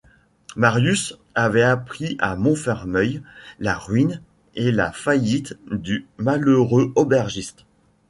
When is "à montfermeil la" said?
2.17-3.77